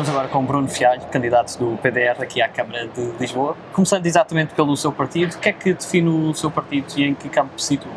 [0.00, 3.54] Estamos agora com Bruno Fialho, candidato do PDR aqui à Câmara de Lisboa.
[3.74, 7.14] Começando exatamente pelo seu partido, o que é que define o seu partido e em
[7.14, 7.92] que campo se situa?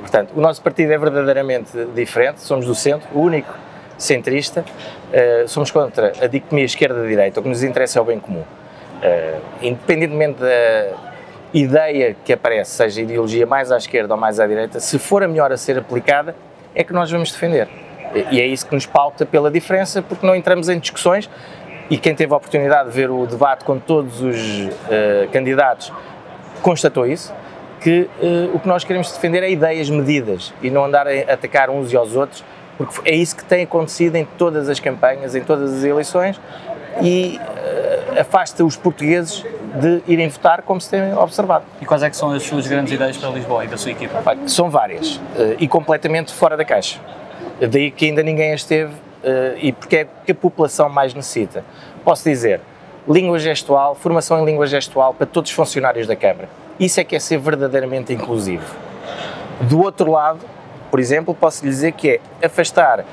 [0.00, 3.52] Portanto, o nosso partido é verdadeiramente diferente, somos do centro, o único
[3.98, 8.40] centrista, uh, somos contra a dicotomia esquerda-direita, o que nos interessa é o bem comum.
[8.40, 10.96] Uh, independentemente da
[11.52, 15.28] ideia que aparece, seja ideologia mais à esquerda ou mais à direita, se for a
[15.28, 16.34] melhor a ser aplicada,
[16.74, 17.68] é que nós vamos defender.
[18.30, 21.28] E é isso que nos pauta pela diferença, porque não entramos em discussões
[21.90, 25.92] e quem teve a oportunidade de ver o debate com todos os uh, candidatos
[26.62, 27.34] constatou isso,
[27.80, 31.68] que uh, o que nós queremos defender é ideias medidas e não andar a atacar
[31.68, 32.44] uns e aos outros,
[32.78, 36.40] porque é isso que tem acontecido em todas as campanhas, em todas as eleições
[37.02, 39.44] e uh, afasta os portugueses
[39.78, 41.64] de irem votar como se tem observado.
[41.80, 44.22] E quais é que são as suas grandes ideias para Lisboa e da sua equipa?
[44.46, 45.20] São várias
[45.58, 47.00] e completamente fora da caixa.
[47.68, 51.64] Daí que ainda ninguém esteve uh, e porque é que a população mais necessita.
[52.04, 52.60] Posso dizer,
[53.08, 56.48] língua gestual, formação em língua gestual para todos os funcionários da Câmara.
[56.78, 58.64] Isso é que é ser verdadeiramente inclusivo.
[59.60, 60.40] Do outro lado,
[60.90, 63.04] por exemplo, posso lhe dizer que é afastar uh,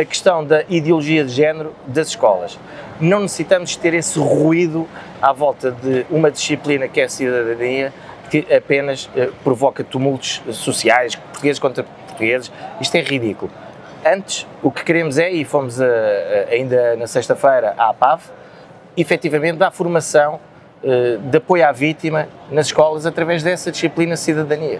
[0.00, 2.58] a questão da ideologia de género das escolas.
[2.98, 4.88] Não necessitamos ter esse ruído
[5.20, 7.92] à volta de uma disciplina que é a cidadania,
[8.30, 12.50] que apenas uh, provoca tumultos sociais, portugueses contra portugueses.
[12.80, 13.50] Isto é ridículo.
[14.04, 15.88] Antes, o que queremos é, e fomos a, a,
[16.52, 18.20] ainda na sexta-feira à APAV,
[18.96, 20.38] efetivamente dar formação
[20.82, 24.78] uh, de apoio à vítima nas escolas através dessa disciplina cidadania.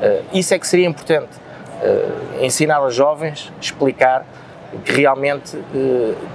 [0.00, 1.30] Uh, isso é que seria importante,
[1.82, 4.24] uh, ensinar aos jovens, explicar
[4.84, 5.58] que realmente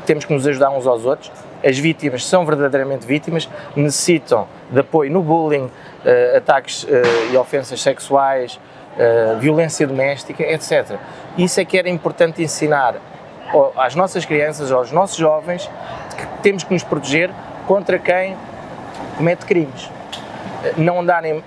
[0.05, 1.31] temos que nos ajudar uns aos outros.
[1.65, 5.71] As vítimas são verdadeiramente vítimas, necessitam de apoio no bullying,
[6.35, 6.85] ataques
[7.33, 8.59] e ofensas sexuais,
[9.39, 10.99] violência doméstica, etc.
[11.37, 12.95] Isso é que era importante ensinar
[13.77, 15.69] às nossas crianças, aos nossos jovens,
[16.17, 17.29] que temos que nos proteger
[17.67, 18.35] contra quem
[19.15, 19.89] comete crimes.
[20.63, 21.43] Eh, não andarem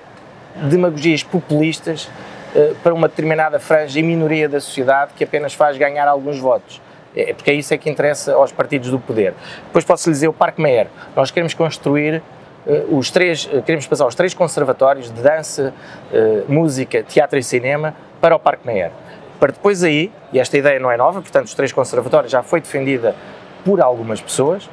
[0.56, 2.08] demagogias populistas
[2.54, 6.80] uh, para uma determinada franja e minoria da sociedade que apenas faz ganhar alguns votos.
[7.14, 9.34] É, porque é isso é que interessa aos partidos do poder.
[9.66, 10.86] Depois posso lhe dizer o Parque Meyer.
[11.16, 12.22] Nós queremos construir
[12.66, 15.72] eh, os três, eh, queremos passar os três conservatórios de dança,
[16.12, 18.92] eh, música, teatro e cinema para o Parque Meyer.
[19.40, 22.60] Para depois aí, e esta ideia não é nova, portanto os três conservatórios já foi
[22.60, 23.16] defendida
[23.64, 24.68] por algumas pessoas,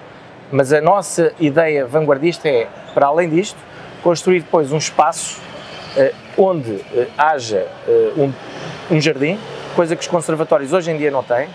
[0.51, 3.57] mas a nossa ideia vanguardista é, para além disto,
[4.03, 5.41] construir depois um espaço
[6.37, 6.85] onde
[7.17, 7.65] haja
[8.15, 8.31] um,
[8.95, 9.39] um jardim,
[9.75, 11.49] coisa que os conservatórios hoje em dia não têm,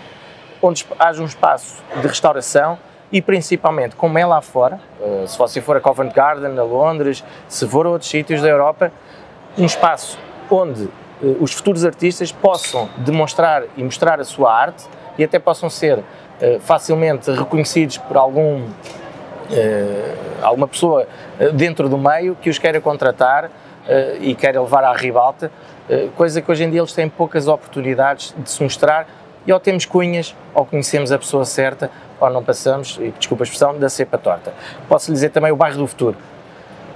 [0.61, 2.77] onde haja um espaço de restauração,
[3.11, 4.81] e principalmente, como é lá fora,
[5.27, 8.91] se você for a Covent Garden, a Londres, se for a outros sítios da Europa,
[9.57, 10.17] um espaço
[10.49, 10.89] onde
[11.39, 14.85] os futuros artistas possam demonstrar e mostrar a sua arte
[15.17, 16.03] e até possam ser uh,
[16.59, 18.63] facilmente reconhecidos por algum
[20.41, 21.05] alguma pessoa
[21.53, 23.51] dentro do meio que os queira contratar
[24.21, 25.51] e queira levar à ribalta,
[26.15, 29.05] coisa que hoje em dia eles têm poucas oportunidades de se mostrar
[29.45, 33.45] e ou temos cunhas ou conhecemos a pessoa certa ou não passamos, e desculpa a
[33.45, 34.53] expressão, da cepa torta.
[34.87, 36.15] Posso lhe dizer também o bairro do futuro.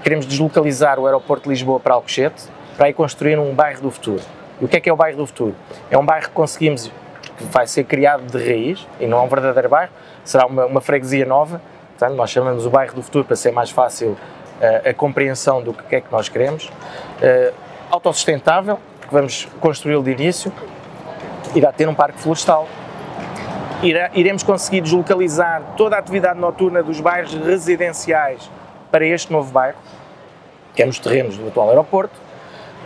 [0.04, 2.44] Queremos deslocalizar o aeroporto de Lisboa para Alcochete
[2.78, 4.22] para aí construir um bairro do futuro.
[4.62, 5.56] E o que é que é o bairro do futuro?
[5.90, 6.92] É um bairro que conseguimos,
[7.38, 9.92] que vai ser criado de raiz, e não é um verdadeiro bairro,
[10.24, 11.60] será uma, uma freguesia nova,
[11.98, 15.74] portanto nós chamamos o bairro do futuro para ser mais fácil uh, a compreensão do
[15.74, 16.68] que é que nós queremos.
[16.68, 17.54] Uh,
[17.90, 20.52] autossustentável, porque vamos construí-lo de início,
[21.56, 22.68] irá ter um parque florestal,
[24.14, 28.50] iremos conseguir deslocalizar toda a atividade noturna dos bairros residenciais
[28.92, 29.78] para este novo bairro,
[30.76, 32.27] que é nos terrenos do atual aeroporto.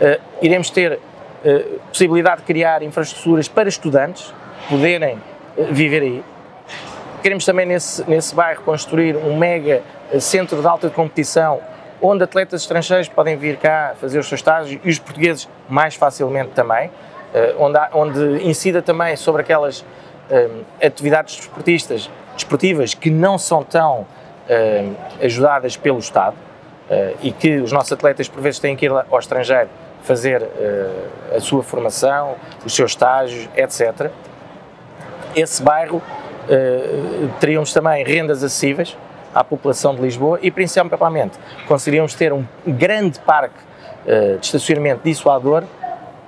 [0.00, 4.32] Uh, iremos ter uh, possibilidade de criar infraestruturas para estudantes
[4.68, 5.16] poderem
[5.56, 6.24] uh, viver aí.
[7.22, 9.82] Queremos também nesse, nesse bairro construir um mega
[10.18, 11.60] centro de alta competição
[12.00, 16.50] onde atletas estrangeiros podem vir cá fazer os seus estágios e os portugueses mais facilmente
[16.50, 16.90] também,
[17.60, 19.84] onde, há, onde incida também sobre aquelas
[20.84, 24.04] atividades desportistas, desportivas que não são tão
[25.22, 26.36] ajudadas pelo Estado
[26.92, 29.68] uh, e que os nossos atletas por vezes têm que ir ao estrangeiro
[30.02, 32.34] fazer uh, a sua formação,
[32.64, 34.10] os seus estágios, etc.
[35.34, 38.96] Esse bairro uh, teríamos também rendas acessíveis
[39.34, 43.58] à população de Lisboa e principalmente conseguiríamos ter um grande parque
[44.04, 45.64] uh, de estacionamento dissuador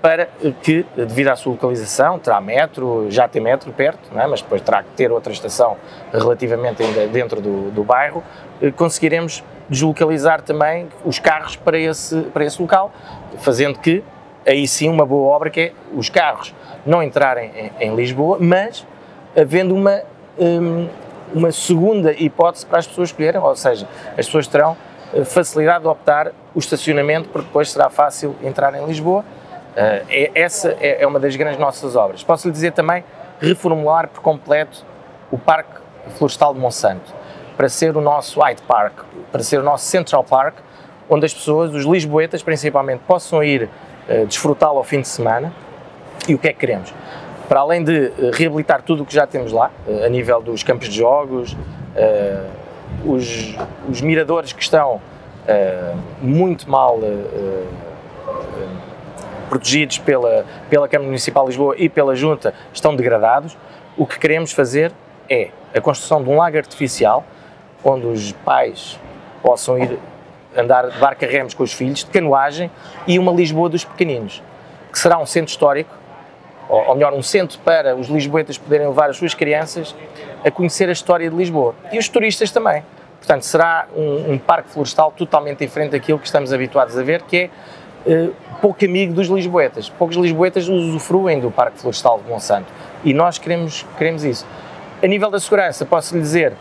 [0.00, 0.28] para
[0.62, 4.26] que, devido à sua localização, terá metro, já tem metro perto, é?
[4.26, 5.78] mas depois terá que ter outra estação
[6.12, 8.22] relativamente dentro do, do bairro,
[8.76, 12.92] conseguiremos deslocalizar também os carros para esse, para esse local,
[13.38, 14.02] fazendo que,
[14.46, 18.86] aí sim, uma boa obra que é os carros não entrarem em, em Lisboa, mas
[19.36, 20.02] havendo uma,
[20.38, 20.88] um,
[21.34, 24.76] uma segunda hipótese para as pessoas escolherem, ou seja, as pessoas terão
[25.12, 29.20] eh, facilidade de optar o estacionamento, porque depois será fácil entrar em Lisboa.
[29.20, 32.22] Uh, é, essa é, é, uma das grandes nossas obras.
[32.22, 33.04] Posso lhe dizer também
[33.40, 34.84] reformular por completo
[35.32, 35.80] o Parque
[36.16, 37.12] Florestal de Monsanto,
[37.56, 40.56] para ser o nosso Hyde Park, para ser o nosso Central Park,
[41.08, 43.68] onde as pessoas, os lisboetas principalmente, possam ir
[44.08, 45.52] uh, desfrutá-lo ao fim de semana.
[46.26, 46.92] E o que é que queremos?
[47.48, 49.70] Para além de uh, reabilitar tudo o que já temos lá,
[50.04, 51.56] a nível dos campos de jogos,
[53.04, 53.56] os,
[53.88, 57.66] os miradores que estão uh, muito mal uh,
[59.48, 63.56] protegidos pela, pela Câmara Municipal de Lisboa e pela Junta estão degradados.
[63.96, 64.92] O que queremos fazer
[65.28, 67.24] é a construção de um lago artificial
[67.84, 68.98] onde os pais
[69.42, 69.98] possam ir
[70.56, 72.70] andar de barca remos com os filhos, de canoagem
[73.06, 74.42] e uma Lisboa dos pequeninos,
[74.90, 75.90] que será um centro histórico,
[76.68, 79.94] ou, ou melhor, um centro para os lisboetas poderem levar as suas crianças
[80.44, 81.74] a conhecer a história de Lisboa.
[81.92, 82.82] E os turistas também.
[83.18, 87.50] Portanto, será um, um, parque florestal totalmente diferente daquilo que estamos habituados a ver, que
[88.06, 89.88] é uh, pouco amigo dos lisboetas.
[89.88, 92.70] Poucos lisboetas usufruem do parque florestal de Monsanto
[93.02, 94.46] e nós queremos, queremos isso.
[95.02, 96.52] A nível da segurança, posso lhe dizer,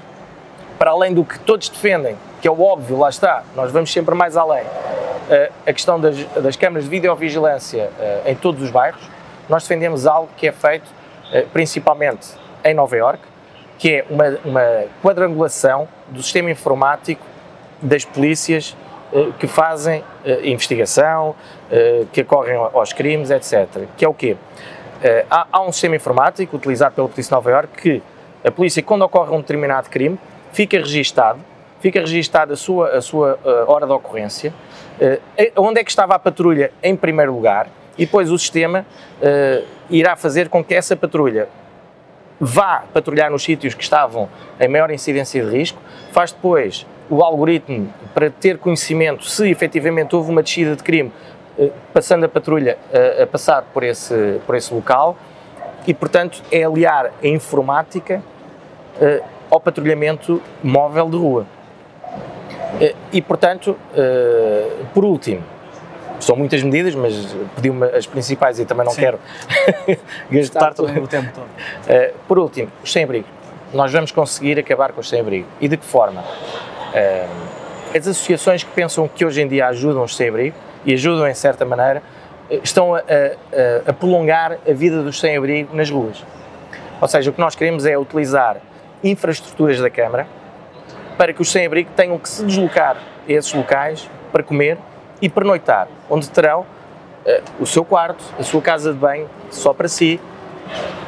[0.84, 4.14] para além do que todos defendem, que é o óbvio, lá está, nós vamos sempre
[4.14, 9.02] mais além, uh, a questão das, das câmaras de videovigilância uh, em todos os bairros,
[9.48, 10.84] nós defendemos algo que é feito
[11.54, 12.28] principalmente
[12.66, 13.24] em Nova Iorque,
[13.78, 17.26] que é uma, uma quadrangulação do sistema informático
[17.82, 18.76] das polícias
[19.14, 21.34] eh, que fazem eh, investigação,
[21.72, 23.88] eh, que ocorrem aos crimes, etc.
[23.96, 24.36] Que é o quê?
[25.30, 28.04] Há, um sistema informático utilizado pela Polícia de Nova Iorque que
[28.48, 30.20] a polícia, quando ocorre um determinado crime,
[30.54, 31.40] fica registado,
[31.82, 34.54] fica registada a sua, a sua hora de ocorrência,
[35.58, 37.68] onde é que estava a patrulha em primeiro lugar,
[37.98, 38.86] e depois o sistema
[39.90, 41.50] irá fazer com que essa patrulha
[42.40, 44.30] vá patrulhar nos sítios que estavam
[44.60, 50.32] em maior incidência de risco, faz depois o algoritmo para ter conhecimento se efetivamente houve
[50.32, 51.12] uma descida de crime,
[51.94, 52.78] passando a patrulha
[53.20, 55.18] a, a passar por esse, por esse local
[55.86, 58.24] e, portanto, é aliar a informática
[58.98, 59.24] uh,
[59.54, 61.46] ao patrulhamento móvel de rua.
[62.82, 65.44] Uh, e, portanto, uh, por último,
[66.20, 69.02] são muitas medidas, mas pedi-me as principais e também não Sim.
[69.02, 69.20] quero
[70.32, 71.46] gastar todo o tempo todo.
[71.46, 73.28] Uh, por último, os sem-abrigo.
[73.72, 75.48] Nós vamos conseguir acabar com os sem-abrigo.
[75.62, 76.24] E de que forma?
[77.96, 80.56] As associações que pensam que hoje em dia ajudam os sem-abrigo,
[80.86, 82.04] e ajudam em certa maneira,
[82.50, 86.24] eh, estão a, a, a prolongar a vida dos sem-abrigo nas ruas.
[87.02, 88.58] Ou seja, o que nós queremos é utilizar
[89.04, 90.28] infraestruturas da Câmara
[91.18, 94.78] para que os sem-abrigo tenham que se deslocar a esses locais para comer
[95.22, 99.88] e pernoitar, onde terão uh, o seu quarto, a sua casa de banho, só para
[99.88, 100.20] si,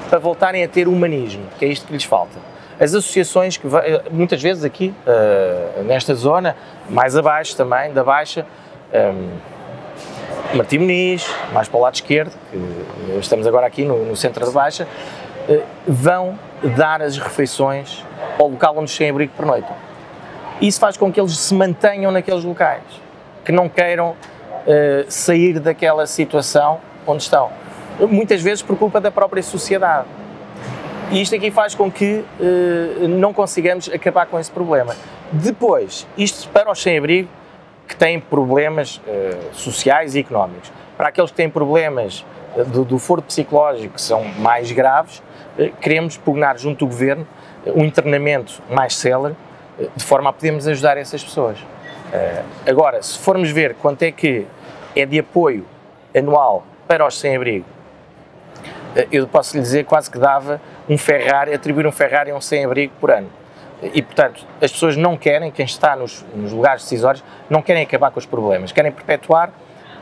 [0.10, 2.38] para voltarem a ter humanismo, que é isto que lhes falta.
[2.80, 6.58] As associações que eh, muitas vezes aqui, uh, nesta zona,
[6.90, 8.46] mais abaixo também, da Baixa,
[8.94, 14.46] um, Martim Muniz, mais para o lado esquerdo, que estamos agora aqui no, no centro
[14.46, 14.88] da Baixa,
[15.88, 16.38] vão
[16.76, 18.04] dar as refeições
[18.40, 19.76] ao local onde os sem-abrigo pernoitam.
[20.62, 22.82] Isso faz com que eles se mantenham naqueles locais
[23.44, 27.50] que não queiram uh, sair daquela situação onde estão.
[28.00, 30.08] Muitas vezes por culpa da própria sociedade.
[31.12, 34.96] E isto aqui faz com que uh, não consigamos acabar com esse problema.
[35.32, 37.30] Depois, isto para os sem-abrigo
[37.88, 39.00] que têm problemas
[39.54, 40.72] sociais e económicos.
[40.98, 42.26] Para aqueles que têm problemas
[42.64, 45.22] do, do foro psicológico que são mais graves,
[45.82, 47.28] queremos pugnar junto do governo
[47.68, 49.36] um internamento mais célere,
[49.96, 51.58] de forma a podermos ajudar essas pessoas.
[52.66, 54.46] Agora, se formos ver quanto é que
[54.96, 55.66] é de apoio
[56.16, 57.66] anual para os sem-abrigo,
[59.12, 62.94] eu posso lhe dizer quase que dava um Ferrari, atribuir um Ferrari a um sem-abrigo
[63.00, 63.30] por ano.
[63.82, 68.10] E, portanto, as pessoas não querem, quem está nos, nos lugares decisórios, não querem acabar
[68.12, 69.52] com os problemas, querem perpetuar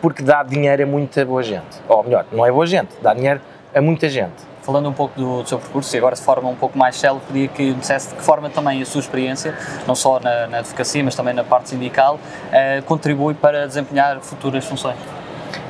[0.04, 1.82] porque dá dinheiro a muita boa gente.
[1.88, 3.40] Ou melhor, não é boa gente, dá dinheiro
[3.74, 6.56] a muita gente falando um pouco do, do, seu percurso e agora de forma um
[6.56, 9.54] pouco mais célebre, queria que me dissesse de que forma também a sua experiência,
[9.86, 14.64] não só na, na advocacia, mas também na parte sindical, uh, contribui para desempenhar futuras
[14.64, 14.96] funções.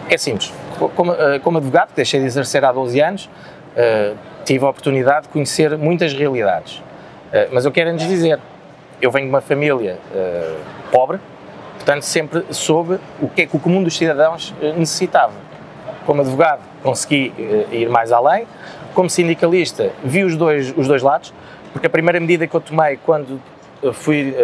[0.08, 0.54] É simples.
[0.96, 5.24] Como, uh, como advogado, que deixei de exercer há 12 anos, uh, tive a oportunidade
[5.24, 6.84] de conhecer muitas realidades.
[7.52, 8.40] mas eu quero antes dizer,
[9.02, 9.98] eu venho de uma família
[10.92, 11.20] pobre,
[11.84, 15.34] portanto sempre soube o que é que o comum dos cidadãos necessitava.
[16.06, 17.34] Como advogado, consegui
[17.72, 18.46] ir mais além,
[18.94, 21.34] como sindicalista, vi os dois, os dois lados,
[21.72, 23.40] porque a primeira medida que eu tomei quando
[23.82, 24.36] eh, fui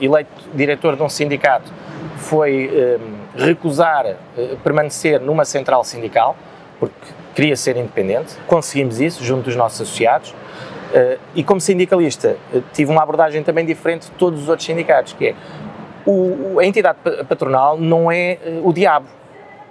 [0.00, 1.72] eleito diretor de um sindicato
[2.16, 2.98] foi
[3.36, 4.16] recusar
[4.62, 6.36] permanecer numa central sindical,
[6.78, 6.94] porque
[7.36, 8.34] queria ser independente.
[8.46, 10.30] Conseguimos isso junto dos nossos associados.
[10.30, 15.12] Uh, e como sindicalista, uh, tive uma abordagem também diferente de todos os outros sindicatos,
[15.12, 15.34] que é
[16.06, 16.98] o, a entidade
[17.28, 19.06] patronal não é uh, o diabo.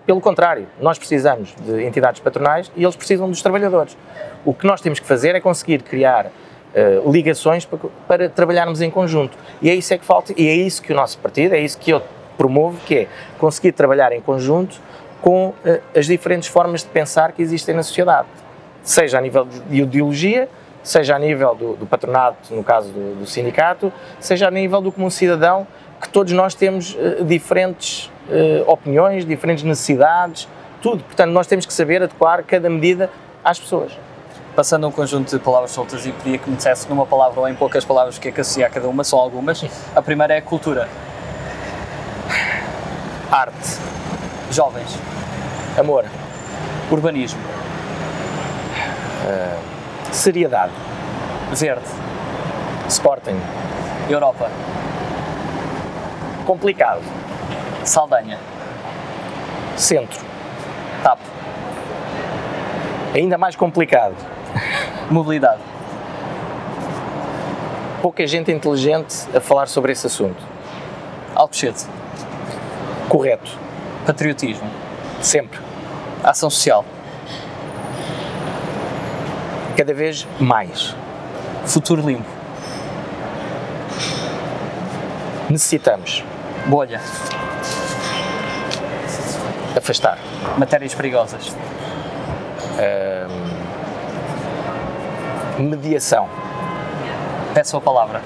[0.06, 3.98] Pelo contrário, nós precisamos de entidades patronais e eles precisam dos trabalhadores.
[4.44, 6.32] O que nós temos que fazer é conseguir criar
[7.10, 9.36] ligações para, para, trabalharmos em conjunto.
[9.62, 11.78] E é isso é que falta, e é isso que o nosso partido, é isso
[11.80, 12.02] que eu
[12.38, 13.08] promovo, que é
[13.40, 14.80] conseguir trabalhar em conjunto
[15.22, 15.54] com
[15.96, 18.28] as diferentes formas de pensar que existem na sociedade,
[18.84, 20.48] seja a nível de ideologia,
[20.86, 24.92] seja a nível do, do patronato, no caso do, do, sindicato, seja a nível do
[24.92, 25.66] comum cidadão,
[26.06, 30.48] que todos nós temos uh, diferentes uh, opiniões, diferentes necessidades,
[30.82, 31.04] tudo.
[31.04, 33.10] Portanto, nós temos que saber adequar cada medida
[33.44, 33.92] às pessoas.
[34.56, 37.56] Passando um conjunto de palavras soltas e pedia que me dissesse numa palavra ou em
[37.56, 39.66] poucas palavras o que é que associa a cada uma, são algumas.
[39.96, 40.88] A primeira é cultura.
[43.30, 43.78] Arte.
[44.52, 44.98] Jovens.
[45.78, 46.06] Amor.
[46.90, 47.40] Urbanismo.
[49.26, 49.76] Uh
[50.16, 50.72] Seriedade.
[51.52, 51.86] Verde.
[52.88, 53.38] Sporting.
[54.10, 54.50] Europa.
[56.46, 57.02] Complicado.
[57.84, 58.40] Saldanha.
[59.76, 60.20] Centro.
[61.04, 61.20] TAP.
[63.14, 64.16] Ainda mais complicado.
[65.10, 65.62] Mobilidade.
[68.02, 70.42] Pouca gente inteligente a falar sobre esse assunto.
[71.34, 71.86] Alcochete.
[73.10, 73.58] Correto.
[74.06, 74.70] Patriotismo.
[75.22, 75.60] Sempre.
[76.24, 76.86] Ação social
[79.76, 80.96] cada vez mais.
[81.66, 82.30] Futuro limpo.
[85.50, 86.24] Necessitamos.
[86.68, 87.00] Bolha.
[89.78, 90.18] Afastar.
[90.58, 91.56] Matérias perigosas.
[95.60, 96.28] mediação.
[97.54, 98.22] Peço a palavra.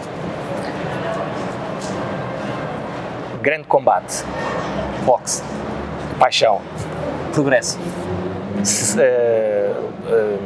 [3.41, 4.23] Grande combate.
[5.05, 5.43] Boxe.
[6.17, 6.61] Paixão.
[7.33, 7.77] Progresso.
[8.61, 10.39] S uh, uh,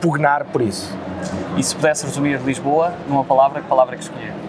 [0.00, 0.96] pugnar por isso.
[1.56, 4.45] E se pudesse resumir Lisboa numa palavra, que palavra é que escolher?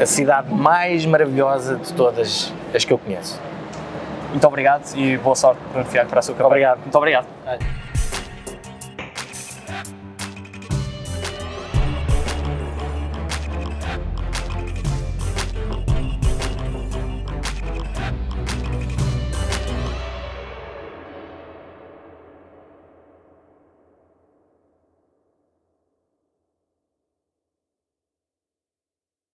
[0.00, 3.40] A cidade mais maravilhosa de todas as que eu conheço.
[4.30, 6.48] Muito obrigado e boa sorte para o para a sua campanha.
[6.48, 6.78] Obrigado.
[6.80, 7.85] Muito obrigado.